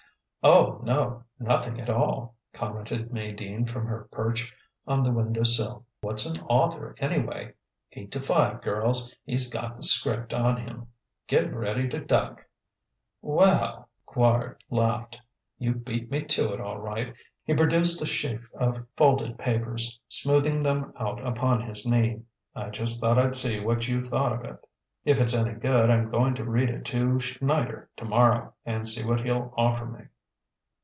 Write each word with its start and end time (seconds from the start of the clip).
"Oh, 0.43 0.81
no, 0.83 1.25
nothin' 1.37 1.79
at 1.79 1.87
all!" 1.87 2.33
commented 2.51 3.13
May 3.13 3.31
Dean 3.31 3.63
from 3.65 3.85
her 3.85 4.07
perch 4.11 4.51
on 4.87 5.03
the 5.03 5.11
window 5.11 5.43
sill. 5.43 5.85
"What's 5.99 6.25
an 6.25 6.43
author, 6.45 6.95
anyway? 6.97 7.53
Eight 7.91 8.11
to 8.13 8.19
five, 8.21 8.63
girls, 8.63 9.15
he's 9.23 9.53
got 9.53 9.75
the 9.75 9.83
'script 9.83 10.33
on 10.33 10.57
him. 10.57 10.87
Get 11.27 11.53
ready 11.53 11.87
to 11.89 11.99
duck." 11.99 12.43
"Wel 13.21 13.47
l!" 13.53 13.89
Quard 14.07 14.55
laughed 14.71 15.15
"you 15.59 15.73
beat 15.75 16.09
me 16.09 16.23
to 16.23 16.51
it, 16.55 16.59
all 16.59 16.79
right." 16.79 17.13
He 17.43 17.53
produced 17.53 18.01
a 18.01 18.07
sheaf 18.07 18.41
of 18.55 18.83
folded 18.97 19.37
papers, 19.37 19.99
smoothing 20.07 20.63
them 20.63 20.91
out 20.97 21.23
upon 21.23 21.61
his 21.61 21.85
knee. 21.85 22.23
"I 22.55 22.71
just 22.71 22.99
thought 22.99 23.19
I'd 23.19 23.35
see 23.35 23.59
what 23.59 23.87
you 23.87 24.01
thought 24.01 24.33
of 24.33 24.43
it. 24.45 24.65
If 25.05 25.21
it's 25.21 25.35
any 25.35 25.53
good 25.53 25.91
I'm 25.91 26.09
going 26.09 26.33
to 26.33 26.43
read 26.49 26.71
it 26.71 26.83
to 26.85 27.19
Schneider 27.19 27.91
tomorrow 27.95 28.55
and 28.65 28.87
see 28.87 29.05
what 29.05 29.21
he'll 29.21 29.53
offer 29.55 29.85
me." 29.85 30.05